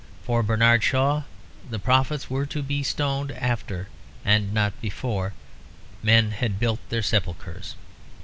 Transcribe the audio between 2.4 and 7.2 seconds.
to be stoned after, and not before, men had built their